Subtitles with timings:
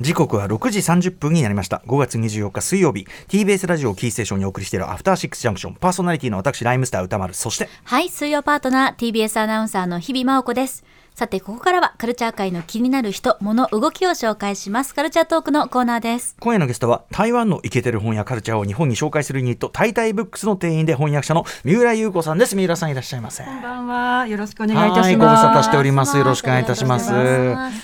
[0.00, 1.82] 時刻は6時30分になりました。
[1.88, 3.08] 5月24日水曜日。
[3.26, 5.74] TBS ラジオキーステーションにお送りしているアフターシックスジャンクション。
[5.74, 7.34] パーソナリティの私ライムスター歌丸。
[7.34, 10.84] そしてはい水曜パートナー TBS アナウンサーの日々真央子です。
[11.18, 14.94] さてここからはカルチャー界の気になる人物動きを紹介します。
[14.94, 16.36] カルチャートークのコーナーです。
[16.38, 22.54] 今夜のゲストは台湾のイケてる本やカルチャーを日本に紹介するユニットタイタイブックスの店員で翻訳者の三浦優子さんです。
[22.54, 23.42] 三浦さんいらっしゃいませ。
[23.42, 26.16] こんばんはよろしくお願いいたしご無ます沙汰しております。
[26.16, 27.10] よろしくお願いいたします。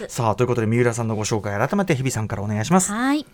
[0.06, 2.92] さあということで三浦さんのご紹介改めて日々さんからお願いします。
[2.92, 3.27] はい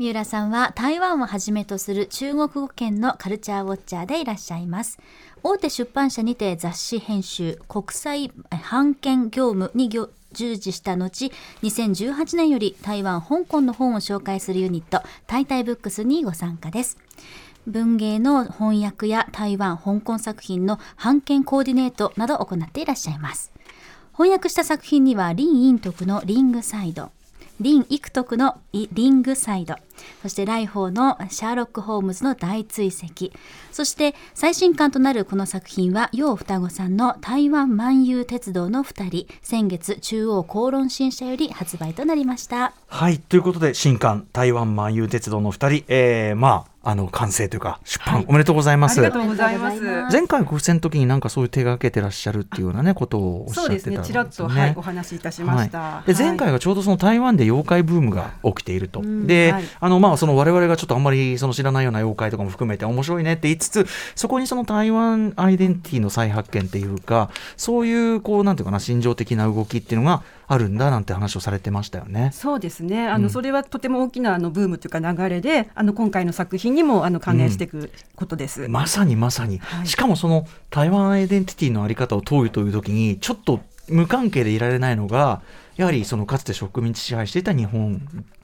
[0.00, 4.98] 三浦さんは台湾をはじめとする中国語圏のカルチャーウォッチャーでいらっしゃいます。
[5.42, 8.32] 大手出版社にて雑誌編集国際
[8.70, 11.30] 版権業務に業従事した後
[11.62, 16.96] 2018年より台湾香港の本を紹介するユニットタイタイブックスにご参加です。
[17.66, 23.52] 文芸の翻訳や台湾香港作品の版権コーディネートなどを行っていらっしゃいます。
[24.12, 27.10] 翻訳した作品には林陰徳のリングサイド
[27.62, 29.74] 林育徳のリングサイド。
[30.22, 33.30] そして来訪のシャーロック・ホームズの大追跡。
[33.72, 39.26] そして最新刊となるこの作品は楊双子さんの台湾万有鉄道の2人。
[39.42, 42.72] 先月中央公論新社より発売となりました。
[42.86, 45.84] はいということで新刊台湾万有鉄道の2人。
[45.88, 48.98] えー、まああの完成というか出版、おめでとうございます。
[49.00, 49.80] ありがとうございます。
[50.10, 54.06] 前回ご出演の時になんかそういう手がけてらっしゃるっていうようなねことをおっしゃってたんですよね。
[54.06, 59.64] ちらっと、はい、お話しいたしました、はい、で前回はがちょうどその台湾で妖怪ブームが起きていると、で、はい。
[59.80, 70.22] あのまあその我々がちょっとあんまりその知らないような妖怪とかも含めて面白いねって言いつつそこにその台湾アイデンティティの再発見っていうかそういうこうなんていうかな心情的な動きっていうのが
[70.52, 72.30] あるんだなんて話をされてましたよね。
[72.30, 72.32] い。
[72.32, 73.06] そうですね。
[73.06, 73.30] あの、うん。
[73.30, 79.86] それはとても大きなあのブームというか流れであの今回の作品にもあの関連していくことです、まさにまさに、はい。
[79.86, 85.40] しかもその台湾アイデンティティのあり方を問うという時にちょっと無関係でいられないのが
[85.76, 88.02] やはりそのかつて植民地支配していた日本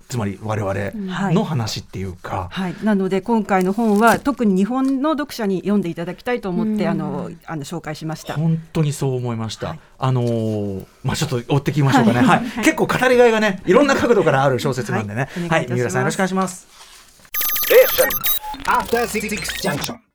[0.09, 8.35] つまり我々の話っていうか、はい、なので今回の本は特に日本の読者に読んでいただきたいと思って、うんあのあの紹介しました。
[8.35, 9.69] 本当にそう思いました。
[9.69, 12.21] はいあのーまあちょっと追っていきましょうかね。
[12.21, 12.39] は。
[12.39, 15.29] はいい結構語りがいがね、いろんな角度からある小説なんでね。
[15.49, 16.67] はい三浦さんよろしくお願いします。
[19.63, 20.06] Junction.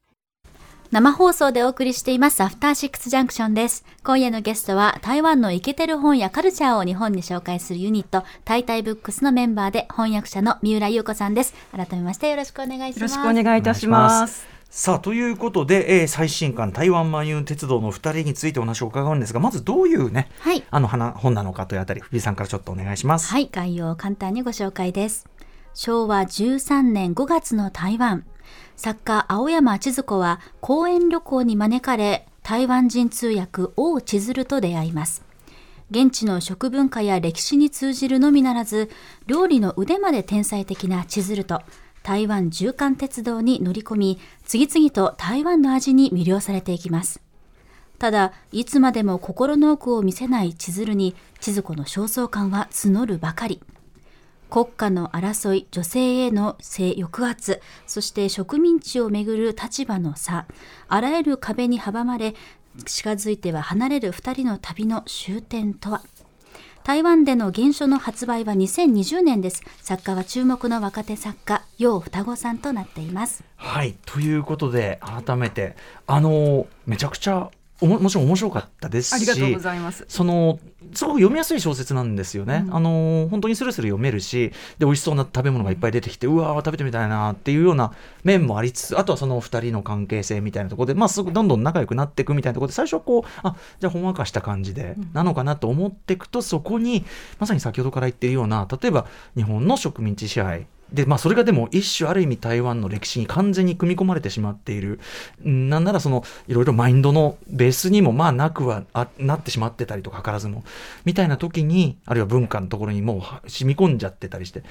[0.91, 14.45] 生放送でお送りしていますアフターシックスジャンクションです今夜のゲストは台湾のイケてる本やカルチャーを日本に紹介するユニットタイタイブックスのメンバーで翻訳者の三浦優子さんです改めましてよろしくお願いしよろますしくお願いいたします。
[14.69, 23.27] さあということで、えー最新刊台湾万有鉄道の二人についてお話を伺うんですが、まずどういうね、はいあの花本なのかというあたり、藤井さんからちょっとお願いします。
[23.27, 25.27] はい、概要を簡単にご紹介です。
[25.73, 28.23] 昭和13年5月の台湾。
[28.75, 35.23] 作家青山千鶴子は講演旅行に招かれ、台湾人通訳王千鶴と出会います。
[35.91, 38.89] 現地の食文化や歴史に通じるのみならず、
[39.27, 41.61] 料理の腕まで天才的な千鶴と、
[42.01, 47.21] 台湾縦貫鉄道に乗り込み、次々と台湾の味に魅了されていきます。
[47.99, 53.61] ただ、いつまでも心の奥を見せない千鶴に、千鶴子の焦燥感は募るばかり。
[54.51, 60.45] 国家の争い、女性への性抑圧、そして植民地をめぐる立場の差、
[60.89, 62.35] あらゆる壁に阻まれ、
[62.85, 66.03] 近づいては離れる二人の旅の終点とは。
[66.83, 69.63] 台湾での原書の発売は2020年です。
[69.81, 73.45] 作家は注目の若手作家、楊双子さんとなっています。
[73.55, 80.05] はい、ということで改めてあのめちゃくちゃおももちろん面白かったですし、ありがとうございます。
[80.07, 80.59] その
[80.93, 82.65] すごく読みやすい小説なんですよね。
[82.69, 87.93] あの本当にスルスル読めるしで美味しそうな食べ物がいっぱい出てきて、うわー食べてみたいなっていうような
[88.23, 97.03] 面もありつつあとはその2人の関係性みたいなところで、まあ、すぐどんどん仲良くなっていくみたいなところで最初はこうあじゃあほんわかした感じで、なのかなと思っていくとそこに
[97.39, 104.99] まさに先ほどから言ってるような例えば日本の植民地支配でまあ、それがでも一種ある意味台湾の歴史に完全に組み込まれてしまっている。
[105.41, 110.63] なんならそのいろいろマインドのベースにもまあなくはあなってしまってたりとか図らずも
[111.05, 114.63] みたいな時にあるいは文化のところにもう染み込んじゃってたりして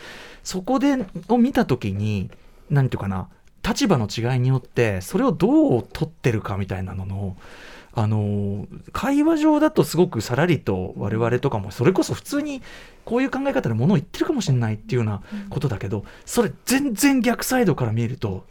[0.44, 2.31] そこでを見た時に
[2.69, 3.28] 何ていうかな
[3.66, 7.37] 立場の違いによってそれをどう取ってるかみたいなのの
[7.92, 12.62] あの会話上だとすごくさらりと我々とかもそれこそ普通に
[13.04, 18.44] こういう考え方でものを言ってるかもしれないっていうようなことだけどそれ全然逆サイドから見えると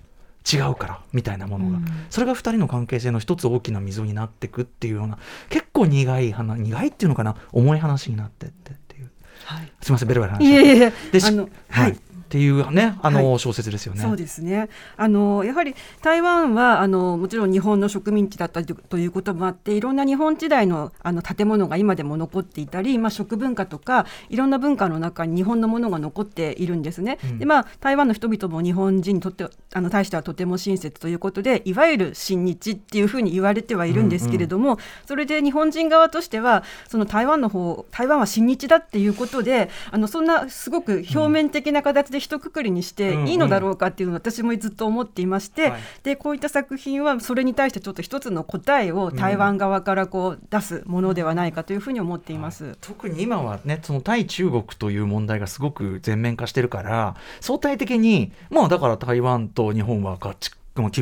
[0.52, 1.86] 違うからみたいなものが、うん。
[2.10, 5.20] それが2人の関係性の一つ大きな溝になっていくっていうような
[5.50, 9.10] 結構苦い話苦いっていうのかな重い話になってってっていう。
[9.46, 9.72] はい。
[9.82, 10.46] すみませんベラベラ話。
[10.46, 10.94] しいえいえ。
[11.12, 11.98] でしあのはい。
[12.30, 14.02] っていうねあの、小説ですよね。
[14.02, 15.74] そうですねあのやはり
[16.04, 27.18] 台湾はあのもちろん日本の植民地だったということもあっていろんな日本時代のあの建物が今でも残っていたり、まあ、食文化とかいろんな文化の中に日本のものが残っているんですね。
[27.24, 45.74] うん、でまあ台湾の人々も日本人にとってあの対してはとても親切ということでいわゆる親日っていうふうに言われてはいるんですけれども、うんうん、それで日本人側としてはその台湾の方台湾は親日だっていうことであのそんなすごく表面的な形で一括りにしていいのだろうかっていうのを私もずっと思っていまして、
[46.04, 52.78] でこういった作品はそれに対してちょっと一つの答えを台湾側からこう出すものではないかというふうに思っています。
[52.82, 60.52] 特に今はねその対中国という問題がすごく全面化してるから相対的にまあだから台湾と日本は合致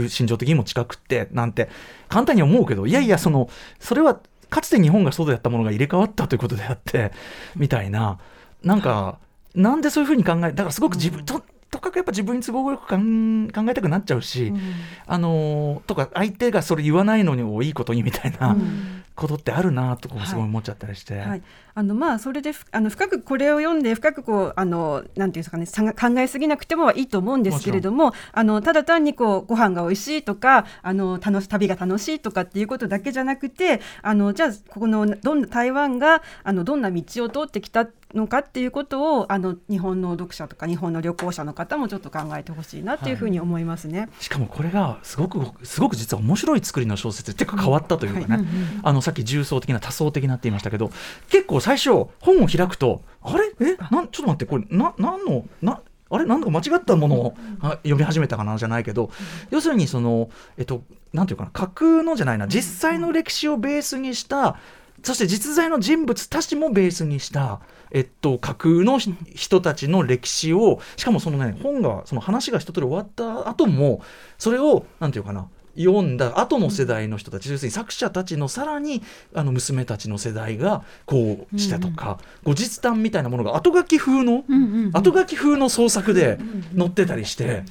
[0.10, 1.70] 心情的にも近くってなんて
[2.10, 3.50] 簡単に思うけどいやいやその
[3.80, 7.12] それはかつて日本がそうであったものが入れ替わったということであって
[7.56, 8.18] みたいな
[8.64, 9.20] なんか
[9.56, 11.42] なんでそういうふうに考えだからすごく自分と、
[11.72, 14.60] とかくやっぱ自分に都合よく考えたくなっちゃうし、うん、
[15.06, 18.56] あのとか相手がそれ言わないのにいいことにみたいな
[19.18, 21.18] ことってあるなとすごい思っちゃったりして。
[21.18, 21.28] はい。
[21.30, 21.42] はい、
[21.74, 48.46] あのまあそれであの深くこれを読んで深くこうあのなんていうんですかね考えすぎなくてもいいと思うんですけれどもあのただ単にこうご飯が美味しいとかあの楽し旅が楽しいとかっていうことだけじゃなくてあのじゃあここのどんな台湾があのどんな道を通ってきたのかっていうことをあの日本の読者とか日本の旅行者の方もちょっと考えてほしいなっていうふうに思いますね、はい、しかもこれがすごくすごく実は面白い作りの小説っていうか変わったというかね、はい。
[48.84, 50.92] あのさっき重層的な多層的なって言いましたけど
[51.30, 53.46] 結構最初本を開くとあれ？
[53.62, 53.78] え？
[53.90, 55.46] なちょっと待ってこれな何の？
[55.62, 55.82] な？
[56.10, 56.26] あれ？
[56.26, 57.38] なんか間違ったものを
[57.84, 58.58] 読み始めたかな？
[58.58, 59.10] じゃないけど、
[59.50, 60.84] 要するにその、えっと、
[61.14, 61.52] なんていうかな？
[61.52, 62.50] 架空のじゃないな。
[62.50, 64.58] 実際の歴史をベースにした
[65.04, 67.62] そして実在の人物たちもベースにした、
[67.92, 74.02] えっと、架空の人たちの歴史をしかもそのね本がその話が一通り終わった後も
[74.38, 75.48] それをなんていうかな？
[75.78, 79.02] 読んだ後の世代の人たち、要するに作者たちのさらに
[79.34, 84.44] あの娘たちの世代がこうしたとか、後日談みたいなものが後書き風の、
[84.94, 86.40] 後書き風の創作で
[86.78, 87.64] 載ってたりして。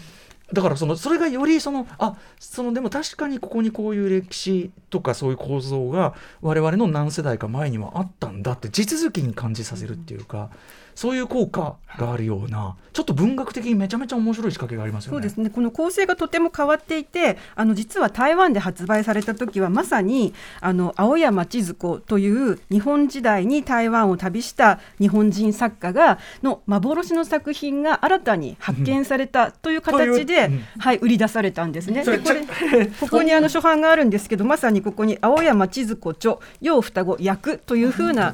[0.53, 10.51] だからそのそれがよりそのあそのでも確かにここにこういう歴史とかそういう構造が我々の何世代か前にはあったんだって地続きに感じさせるっていうか。
[10.97, 15.17] そういう効果があるような、ちょっと文学的にめちゃめちゃ面白い仕掛けがありますよね。
[15.17, 15.51] そうですね。
[15.51, 32.03] この構成がとても変わっていて、あの実は台湾で発売された時はまさにあの青山千鶴子という日本時代に台湾を旅した日本人作家がの幻の作品が新たに発見されたという形で、うん、はい売り出されたんですね。
[32.05, 38.33] でこれここにあの初版があるんですけど、まさにここに青山千鶴子著楊双子役というふうな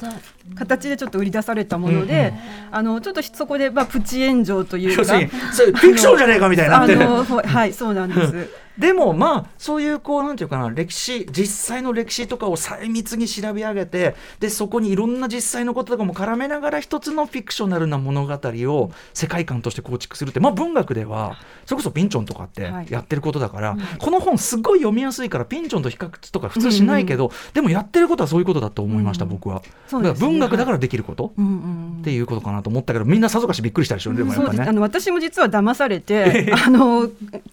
[0.55, 2.33] 形でちょっと売り出されたもので、
[2.71, 8.49] あのちょっとそこでまあプチ炎上というか、 フィクションじゃねえかみたいなあのはいそうなんです。
[8.79, 21.37] でもまあそういうこうなんていうかな歴史実際の歴史とかを細密に調べ上げてでそこにいろんな実際のこととかも絡めながら一つのフィクショナルな物語を世界観として構築するってまあ文学では
[21.67, 34.63] それこそピンチョンとかってやってることだから、はい、この本すごい読みやすいからピンチョンと比較とか普通しないけど、うんうん、でもやってることはそういうことだと思いました、うん、僕は、だから文学だからできること、はい、っていうことかなと思ったけどみんなさぞかしびっくりしたでしょ、うん、でもやっぱね。
[34.63, 37.09] あの私も実は騙されて あの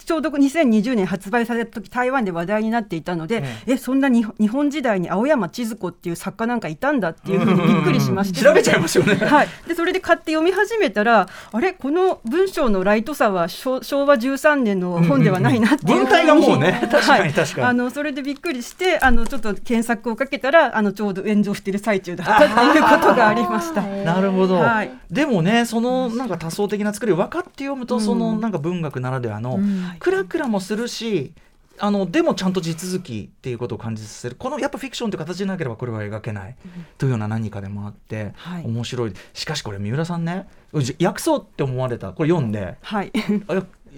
[0.06, 11.74] ちょうど2020年発売された時台湾で話題になっていたので、えそんなに日本時代に青山千鶴子っていう作家なんかいたんだっていうふうにびっくりしまして、調べちゃいますよね、 はい、でそれで買って読み始めたらあれ？
[11.74, 23.81] この文章のライトさは昭和13年の本ではないなっていう文体がもうね確かに確かに、あのそれでびっくりしてあのちょっと検索をかけたらあのちょうど炎上している最中だったっていうことがありました。
[24.06, 29.60] なるほど、はい、でもねそのなんか多層的な作りを分かって読むと、そのなんか文学ならではの、
[30.00, 30.99] クラクラもするし
[31.82, 34.36] あのでもちゃんと地続きっていうことを感じさせる。
[34.38, 36.56] このやっぱフィクションという形でなければこれは描けない。
[36.98, 39.14] というような何かでもあって、はい、面白い。
[39.34, 42.12] しかしこれ三浦さんね訳そうって思われた。
[42.12, 43.14] これ読んで、はい、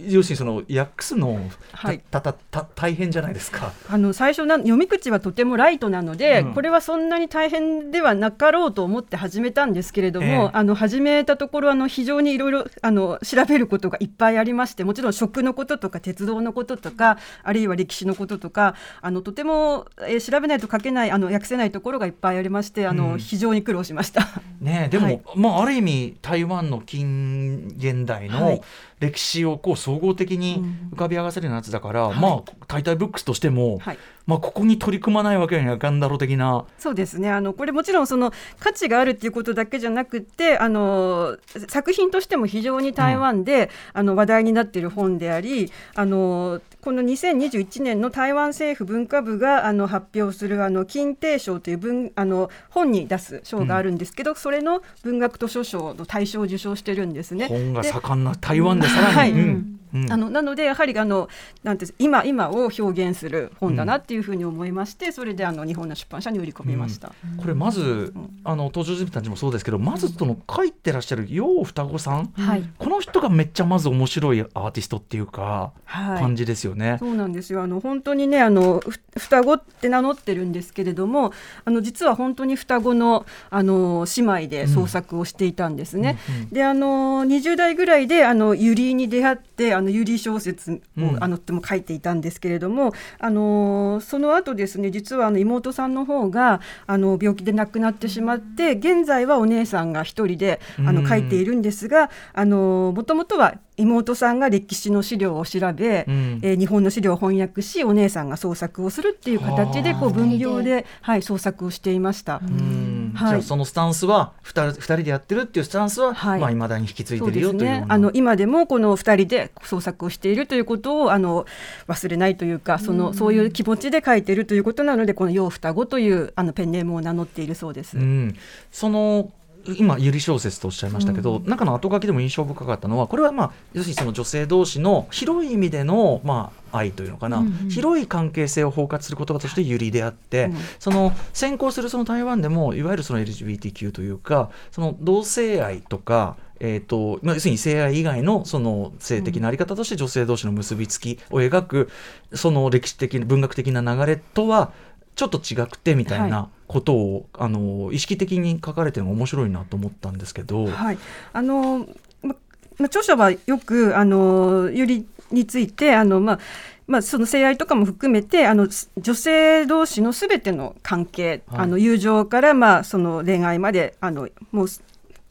[0.08, 1.40] 要するにその訳すの、
[1.74, 3.74] はい、たたた大変じゃないですか。
[3.90, 24.28] あの最初な読み口はとてもライトなので、うん、これはそんなに大変ではなかろうと思って始めたんですけれども、えー、あの始めたところあの非常にいろいろあの調べることがいっぱいありましてもちろん食のこととか鉄道のこととかあるいは歴史のこととかあのとても、えー、調べないと書けないあの訳せないところがいっぱいありましてあの、うん、非常に苦労しました。
[24.62, 28.62] ねでも、はい、まあある意味台湾の近現代の、はい。
[29.02, 30.64] 歴史をこう総合的に
[30.94, 32.20] 浮かび上がせるようなやつだから、はい。
[32.20, 33.98] まあ「タイタイブックス」としても、はい。
[34.28, 36.66] まあ、ここに取り組まないわけにはいかんだろう的な。
[36.78, 37.32] そうですね。
[37.32, 41.38] あのこれもちろんその価値があるっていうことだけじゃなくてあの
[41.68, 57.48] 作品としても非常に台湾で、あの話題になっている本でありあのこの2021年の台湾政府文化部があの発表するあの金定賞という文あの本に出す賞があるんですけど、それの文学図書賞の大賞を受賞してるんですね。
[57.48, 60.12] 本がで盛んな台湾でさらに、はいうんうん。
[60.12, 61.30] あのなのでやはりあの
[61.64, 67.12] なんて今今を表現する本だなっていうふうに思いまして、それであの日本の出版社に売り込みました。
[67.38, 72.64] これまずあの登場人物たちもそうですけどまずその書いてらっしゃる楊双子さんはい。
[72.78, 76.20] この人がめっちゃまず面白いアーティストっていうかはい。
[76.20, 76.98] 感じですよね。
[77.00, 77.62] そうなんですよ。
[77.62, 81.34] あの本当にねあのふ双子って名乗ってるんですけれども
[81.66, 86.18] あの実は本当に双子のあの姉妹で創作をしていたんですね。
[86.30, 86.50] うんうん。
[86.50, 91.18] であの20代ぐらいであのユリに出会ってあのユリ小説を、うん。
[91.24, 101.04] あのとも書いていたんですけれどもあのその後ですね実はあの妹さんの方があの病気で亡くなってしまって現在はお姉さんが一人であうん。
[101.04, 106.40] の書いているんですがあのもともとは妹さんが歴史の資料を調べ、うん。
[106.44, 112.40] えー日本の資料を翻訳しお姉さんが創作をするっていう形でこうはあ分業で、はい、創作をしていました。
[112.44, 113.30] うんはい。
[113.30, 116.40] じゃあそのスタンスは 2, 人でやってるっていうスタンスは、はい。
[116.40, 121.46] まあ、未だに引き継いそでるうですねよというあの今でもこの2人で創作をしているということをあの
[121.88, 127.98] 忘れないというかその、そういう気持ちで書いているということなのでこの「洋双子」というあのペンネームを名乗っているそうです。
[127.98, 128.36] うん、
[128.72, 129.30] その
[129.78, 151.90] 今ゆり小説とおっしゃいましたけど、中の後書きでも印象深かったのはこれはまあ要するにその女性同士の広い意味でのまあ愛というのかな、うんうん広い関係性を包括する言葉としてゆりであって、うんその先行するその台湾でもいわゆるその LGBTQ というかその同性愛とかえーとまあ、要するに性愛以外のその性的なあり方として女性同士の結びつきを描く
[152.34, 154.72] その歴史的文学的な流れとは
[155.16, 160.98] ちょっと違くてみたいはなことを、あの意識的に書かれてるのが面白いなと思ったんですけど、はい、
[161.34, 161.88] あの
[162.24, 162.36] ま
[162.78, 166.40] ま著者はよくあのゆりについてあのまあ
[166.88, 171.62] まあ、その性愛とかも含めてあのす女性同士のすべての関係、はい。
[171.62, 174.68] あの友情から、まあ、その恋愛まであのもう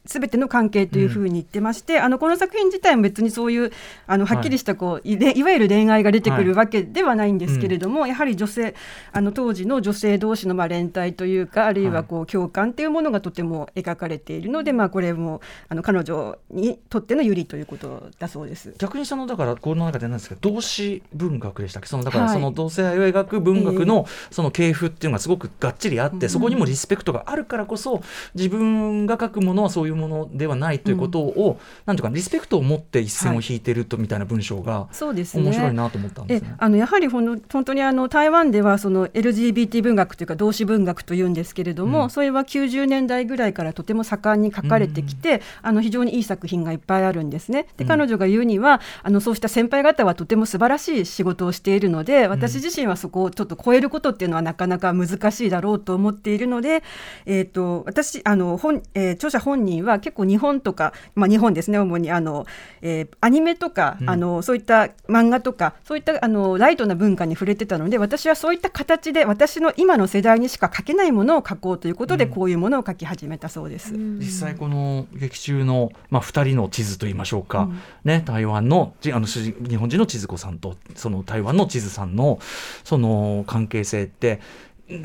[0.05, 3.71] すすべての関係というふうに言ってまして、あのこの作品自体も別にそういう
[4.05, 8.75] あのはっきりしたこう、いれいわゆる恋愛が出てくるわけではないんですけれども、やはり女性
[9.11, 18.75] あの当時の女性同士のまあ連帯というかあるいはこう共感というものがとても描かれているので、まあ、これもあの彼女にとっての有利ということだそうです。
[18.77, 21.87] 逆にそのだからこの中でなんですけど同志文学でしたっけ？
[21.87, 22.33] そのだからはい。
[22.33, 26.29] その同性愛を描く文学のその系譜っていうのがすごくがっちりあって、うん。
[26.29, 28.03] そこにもリスペクトがあるからこそ
[28.35, 35.43] 自分が書くものはそういうものではないということを、なんていうかリスペクトを持って一線を引いてるとみたいな文章がそうですね。
[35.43, 36.55] 面白いなと思ったんでえすね。
[36.57, 42.09] あのやはりほんの本当にあの台湾ではその LGBT 文学というか同志文学というんですけれども、うん。
[42.09, 47.67] それは90年代ぐらいからとても盛んに書かれてきて、あの非常にいい作品がいっぱいあるんですね。
[47.77, 47.87] でうん。
[47.87, 56.83] 彼女が言うにはあのそうした先輩方はとても素晴らしい仕事をしているので私自身はそこをちょっと超えることっていうのはなかなか難しいだろうと思っているので、
[57.25, 62.11] えー、と私あの本、えー著者本人は結構日本とか、まあ、日本ですね主に。
[62.11, 62.45] あの、
[62.81, 64.09] えーアニメとか、うん。
[64.09, 72.31] あのそういった漫画とかそういったあのライトな文化に触れてたので私はそういった形で私の今の世代にしか書けないものを書こうということで、うん。
[72.31, 73.93] こういうものを書き始めたそうです。
[73.93, 77.79] 実際この劇中の、まあ、2人の地図といいましょうか、うん。
[78.03, 82.39] ね、台湾のじあの主人日本人の千鶴子さんとその台湾の地図さんの
[82.83, 84.39] その関係性って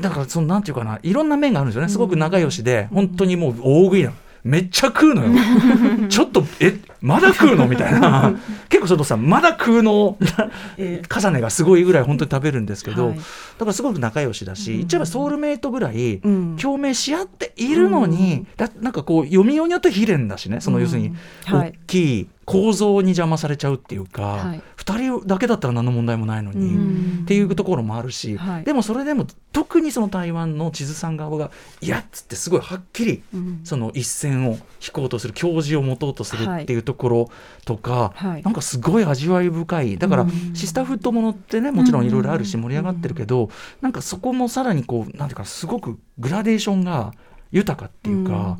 [0.01, 1.89] だからそのなんていうかないろんな面があるんですよね。
[1.89, 4.15] すごく仲良しで、本当にもう大食いなの。
[4.47, 5.31] めっちゃ食うのよ。
[6.09, 7.67] ちょっと、え、まだ食うの？
[7.67, 8.33] みたいな。
[8.69, 10.17] 結構そのさ、まだ食うの
[10.77, 13.17] え重ねがすごいぐらい本当に食べるんですけど、はい。
[13.17, 13.21] だ
[13.59, 14.87] からすごく仲良しだし、うん。
[14.87, 16.55] 言っソウルメイトぐらいうん。
[16.59, 20.61] 共鳴し合っているのに、だなんかこう読みようによって非連だしね。
[20.61, 21.13] その要するに
[21.45, 21.73] 大はい。
[21.85, 24.61] きい構造に邪魔されちゃうっていうか、はい。
[24.77, 27.19] 2人だけだったら何の問題もないのに、うん。
[27.23, 28.63] っていうところもあるし、はい。
[28.63, 31.51] でもそれでも特にその台湾の地図さん側が
[31.81, 33.59] 「いや」っつってすごいはっきりうん。
[33.65, 37.29] その一線を引こうとする教示を持とうとするはいっていうところ
[37.65, 38.43] とか、はい。
[38.43, 39.97] なんかすごい味わい深い。
[39.97, 40.55] だからうん。
[40.55, 43.49] シスターフットものってねもちろんいろいろあるしうん盛り上がってるけど
[43.81, 47.11] なんかそこもさらにこうなんていうかすごくグラデーションが
[47.51, 48.57] 豊かっていうか、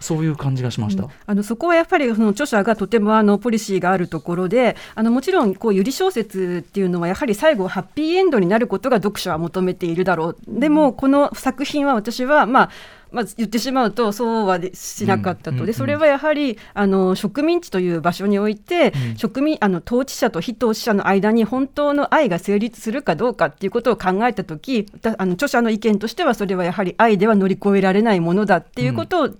[0.00, 1.08] そういう感じがしました。
[1.26, 10.36] あのそこはやっぱりその著者がとてもあのポリシーがあるところであのもちろんこうゆり小説っていうのはやはり最後ハッピーエンドになることが読者は求めているだろう。
[10.48, 12.70] でもこの作品は私はまあ
[13.12, 24.86] まあ、言ってしまうとそうはしなかったと、でそれはやはりあの植民地という場所において、植民あの統治者と非統治者の間に本当の愛が成立するかどうかっていうことを考えた時
[25.18, 29.34] あの著者の意見としてはそれはやはり愛では乗り越えられないものだっていうことを、うん、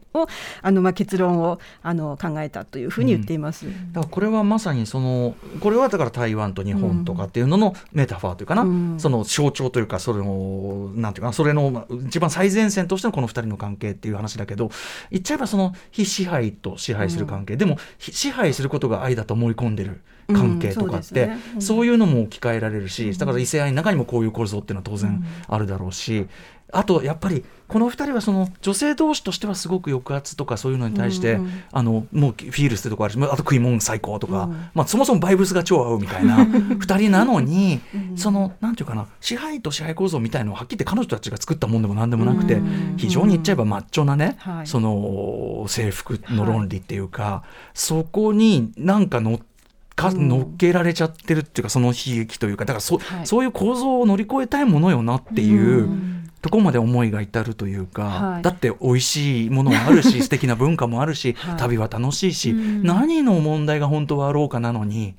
[0.63, 14.71] あのまあ、結論をあの考えたというふうに言っています、うん、だからこれはまさにそのこれはだから台湾と日本とかっていうののメタファーというかな、うん、その象徴というかそれのなんていうかなそれの一番最前線としてのこの2人の関係っていう話だけど
[15.11, 20.01] 言っちゃえばその非支配と支配する関係、でも支配することが愛だと思い込んでる。
[20.33, 26.29] 関係とかって、うんそうね、そういうのも置き換えられるし、だから異性愛の中にもこういう構造っていうのは当然あるだろうし、
[26.73, 37.81] あとやっぱりこの2人はその女性同士としてはすごく抑圧とかそういうのに対して、うんうん、あのもうフィールスってとこあるしあと食い物最高とか、うん、まあ、そもそもバイブスが超合うみたいな 2人なのに、
[38.17, 42.61] そのなんていうかな支配と支配構造みたいのをはっきり言って彼女たちが作ったもんでもなんでもなくて、
[42.97, 49.51] 非常に言っちゃえばマッチョなね、その制服の論理っていうか、はい、そこになんか乗って
[50.01, 56.10] か乗っけられちゃってるっていうかその悲劇というかだからそはい、そういう構造を乗り越えたいものよなっていう。
[56.43, 65.15] とこまで思いが至るというか、はい、だって美味しいものもあるし 素敵な文化もあるし、はい、旅は楽しいし、何の問題が本当はあろうかなのに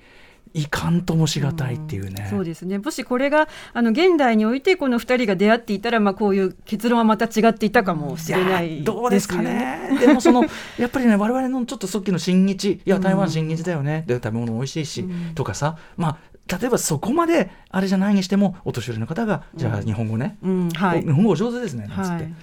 [0.53, 2.77] いかんともしがたいっていうね、うん、そうですね。
[2.77, 9.97] もしこれがあの現代においてこの2人が出会っていたら、まあ、こういう結論はまた違っていたかもしれない、ね、どうですかね。
[9.99, 10.43] でもその
[10.77, 15.77] やっぱりね我々のちょっとさっきの新日いや台湾新日だよね、うん、で食べ物美味しいし、うん、とかさ。
[15.95, 16.17] まあ
[16.47, 20.37] 例えばそこまであれじゃないにしてもお年寄りの方が、じゃあ日本語ね、
[20.75, 22.23] はい、日本語上手ですねなんつって。
[22.23, 22.33] はい。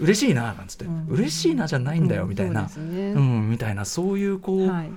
[0.00, 3.12] 嬉しいななんつって、うん、嬉しいなじゃないんだよみたいな、うん、ね。
[3.12, 4.90] うん、みたいなそういうこう、はい、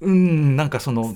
[0.00, 1.14] うんなんかその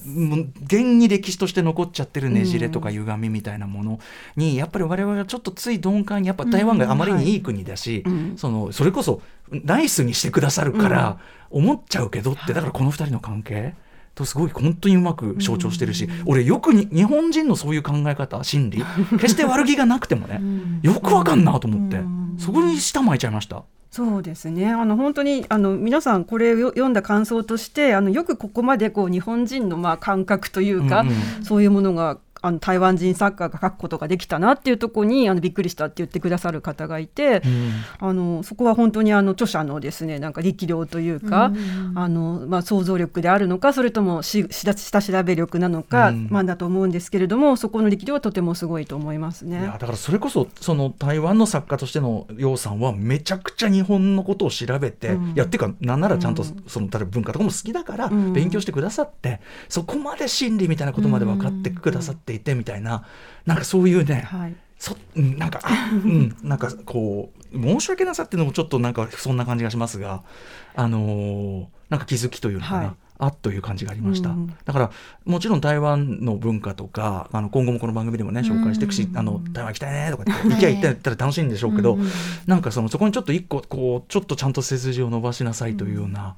[0.65, 4.01] 現に歴史として残っちゃってるねじれとか歪みみたいなもの
[4.35, 8.05] に、やっぱり我々はちょっとつい鈍感にやっぱ台湾があまりにいい国だし、
[8.37, 11.19] そのそれこそナイスにしてくださるから
[11.51, 13.75] 思っちゃうけどって、だからこの2人の関係
[14.17, 18.83] とすごい本当にうまく象徴してるし、俺よく日本人のそういう考え方心理
[19.21, 20.41] 決して悪気がなくてもね、
[20.83, 22.01] よくわかんなと思って、
[22.39, 23.63] そこに舌巻いちゃいました。
[23.91, 24.71] そうですね。
[24.73, 41.51] あの本当にあの皆さんこれを読んだ感想としてあのよくここまでこう日本人のまあ感覚というか、うんうん、そういうものがあの台湾人作家が書くことができたなっていうところにあのびっくりしたって言ってくださる方がいて、うん、あのそこは本当にあの著者のですねなんか力量というか、う
[41.93, 49.61] ん、あのまあ、想像力であるのかそれともし下調べ力なのか、うん、まあ、だと思うんですけれどもそこの力量はとてもすごいと思いますね。
[49.61, 63.05] いやだからそれこそその台湾の作家としての楊さんはめちゃくちゃ日本のことを調べて、いやっていうかなんならちゃんとその例えば文化とかも好きだから勉強してくださって、そこまで心理みたいなことまで分かってくださっていてみたいな。
[63.45, 65.61] なんかそういうね、はい、そなんか
[66.05, 70.23] うん、なんか こう申し訳なさっていうのもちょっとなんかそんな感じがしますが、
[70.75, 72.79] あのー、なんか気づきというのかな。
[72.79, 72.91] はい。
[73.19, 74.91] あっという感じがありました、うん、だから
[75.25, 82.11] もちろん台湾の文化とかあの今後もこの番組でもね紹介していくし、うん、あの台湾行きたいねとかって行きゃ行ったら楽しいんでしょうけど、うん、
[82.47, 86.37] なんかそのそこにちょっと一個こうちょっとちゃんと背筋を伸ばしなさいというような、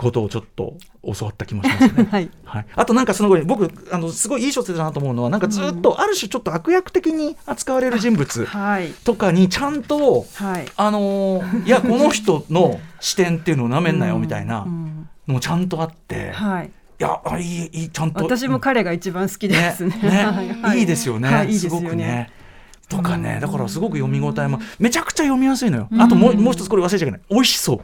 [0.00, 2.08] ことをちょっと教わった気もしますね。
[2.10, 8.48] はい、はい、あとなんかその僕あのすごいいい小説だなと思うのはなんかずっとある種ちょっと悪役的に扱われる人物
[9.04, 14.66] とかにちゃんと、はい、あの いやこの人の視点っていうのをなめんなよみたいな
[15.28, 16.32] のもちゃんとあって。
[16.32, 16.70] はい。
[16.98, 18.22] いやあいいいいちゃんと。
[18.22, 19.98] 私も彼が一番好きですね。
[20.02, 20.10] ね。
[20.10, 20.76] ね。
[20.76, 20.82] い。
[20.82, 20.86] い。
[20.86, 21.28] ですよね。
[21.28, 22.30] はい、いいすごくね。
[22.90, 25.88] とかね、だからすごく読み応えもめちゃくちゃ読みやすいのよ。
[25.98, 27.20] あともうもう一つこれ忘れちゃいけない。
[27.30, 27.80] 美味しそう。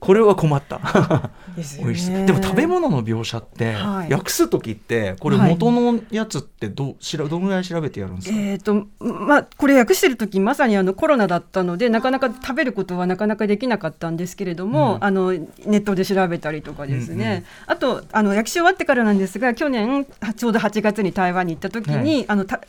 [0.00, 0.80] これは困った。
[1.56, 2.26] 美味しい。
[2.26, 3.76] でも食べ物の描写って、
[4.10, 8.36] 訳す時ってこれ元のやつってどしらどのぐらい調べてやるんですか？
[8.36, 17.44] えっ、とまあこれ訳してる時まさにあのコロナだったのでなかなか食べることはなかなかできなかったんですけれども、あのネットで調べたりとかですね。
[17.66, 20.06] あとあの訳し終わってからなんですが去年
[20.36, 22.60] ちょうど8月に台湾に行った時に、あのた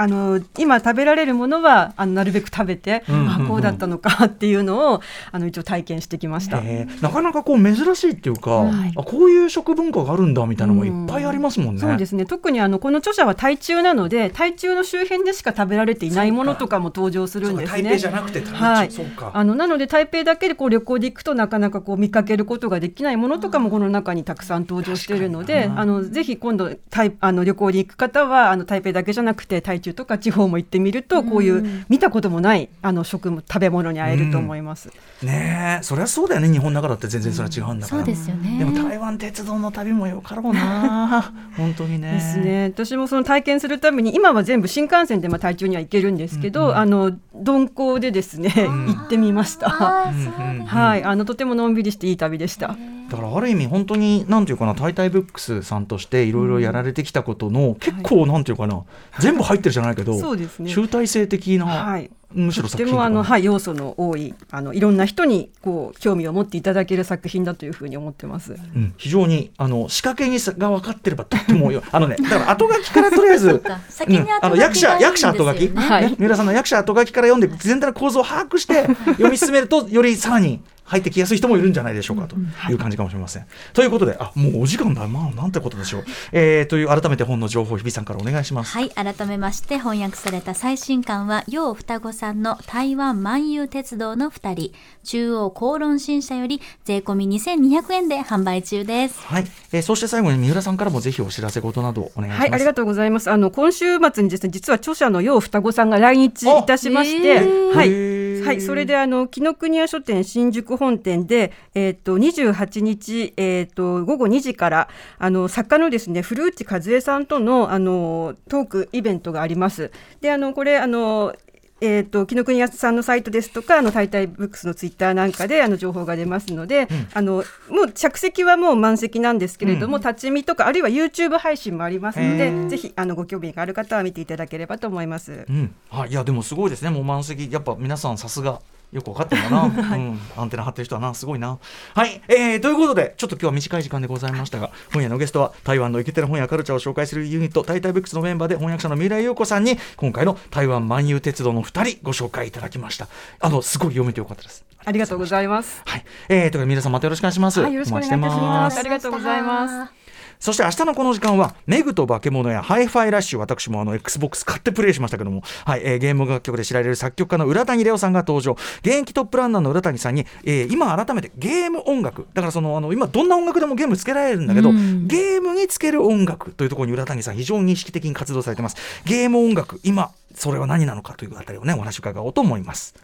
[0.00, 5.00] あの今食べられるものはあのなるべく食べて、うんうんうん、あこうだったのかっていうのを
[5.32, 6.62] あの一応体験してきました。
[7.02, 11.82] なかなかこう珍しいっていうか、はい、あこういう食文化があるんだみたいなのもいっぱいありますもんね。
[11.82, 12.26] うん、そうですね。
[12.26, 17.82] 特にあのこの著者は台中なので台中の周辺でしか食べられていないものとかも登場するんですね。
[17.82, 18.90] 台北じゃなくてはい、
[19.32, 34.88] あのなので台北だけでこう旅行で行くとなかなかこう見かけることができないものとかもこの中にたくさん登場しているのであのぜひ今度台あの旅行に行く方はあの台北だけじゃなくて台中とか地方も行ってみるとこういう見たこともないあの食食べ物に会えると思います。
[35.22, 35.82] ねねえ。
[35.82, 36.50] そりゃそうだよね。
[36.50, 38.58] 日本の中だって全然それは違うんだから、そうですよね。
[38.58, 41.32] でも台湾鉄道の旅もよかろうな。
[41.56, 42.12] 本当にね。
[42.12, 42.64] ですね。
[42.74, 49.70] 私もその体験するために今は全部新幹線でまあ台中には行けるんですけど、うんうんあの鈍行でですね、行ってみました。
[49.70, 52.76] はい、あのとてものんびりしていい旅でした。
[53.10, 58.82] だからある意味本当になんていうかな「タイタイブックス」さんとしていろいろやられてきたことの、結構なんていうかな
[59.18, 60.70] 全部入ってるじゃないけどそうですね。
[60.70, 62.10] 集大成的な、はい。
[62.32, 63.28] むしろとてもあの、作品とかね。
[63.30, 68.52] はい、要素の多いあのいろんな人にこう興味を持っていただける作品だというふうに思ってます。
[68.52, 76.10] うん、非常にあの仕掛けにさが分かってればとってもよあのねだから後書きからとりあえず あの後書き役者役者後書き、はい。
[76.10, 82.36] ね、三浦さんの役者後書きから読んで全体の構造を把握して読み進めるとよりさらに入ってきやすい人もいるんじゃないでしょうかと
[82.70, 82.74] い。
[82.74, 83.46] う感じかもしれません。
[83.74, 85.06] ということであもうお時間だ。
[85.06, 86.04] まあなんてことでしょう。
[86.32, 88.72] えー、という改めて本の情報日比さんからお願いします。
[88.72, 94.72] はい改めまして翻訳された最新刊は楊双子さんの台湾万有鉄道の二人
[95.04, 102.40] 中央公論新社より税込み2200円で販売中ですはい、えー、そして最後に三浦さんからもぜひお知らせ事などお願いします。
[102.40, 103.30] はい、ありがとうございます。
[103.30, 107.40] あの今週末にですね、実は著者の楊双子さんが来日いたしまして、
[107.74, 108.28] はい。
[108.42, 119.90] はい、それであの紀ノ国屋書店新宿本店で、えっ、と28日、えっ、と午後2時からあの作家のですね古内和恵さんとのあのトークイベントがあります。
[120.20, 121.34] で、あのこれあの
[121.80, 135.46] えー、と紀ノ国屋さんのサイトですとかあのタイタイブックスのツイッターなんかであの情報が出ますので、あのもう着席はもう満席なんですけれども、立ち見とかあるいは YouTube 配信もありますのでぜひあのご興味がある方は見ていただければと思います。
[135.48, 138.60] うん、はい、いやでもすごいですね、もう満席、やっぱ皆さんさすが。
[138.92, 141.58] よく分かってるんだな、うん、アンテナ張ってる人はな、すごいな。
[141.94, 153.08] はい、えー、ということで、ちょっと今日は短い時間でございましたが、今夜のゲストは台湾のイケてる本やカルチャーを紹介するユニット、タイタイブックスのメンバーで翻訳者の三浦優子さんに、今回の台湾万有鉄道の2人ご紹介いただきました。
[153.40, 154.64] あの、すごい読めてよかったです。
[154.84, 155.82] ありがとうございます。
[155.84, 157.60] はい、えー、ということで皆さんまたよろしくお願いします。
[157.60, 160.07] はいよろしくお願いしますありがとうございます
[160.40, 168.56] そして明日のこの時間は、メグと化け物やハイファイラッシュ、私もあの XBOX 買ってプレイしましたけども、はい、えーゲーム楽曲で知られる作曲家の裏谷玲央さんが登場。
[168.80, 178.76] 現役トップランナーの裏谷さんに、えー今改めてゲーム音楽、だからその、あの、今どんな音楽でもゲームつけられるんだけど、うんゲームにつける音楽というところに裏谷さん非常に意識的に活動されてます。
[179.04, 182.94] ゲーム音楽、今、それは何なのかというあたりをね、お話を伺おうと思います。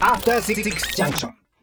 [0.00, 0.64] After Six
[0.96, 1.45] Junction.